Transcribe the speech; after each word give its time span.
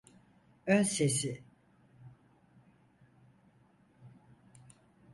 Önsezi. 0.67 1.43